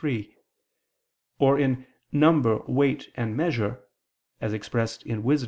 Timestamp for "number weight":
2.11-3.11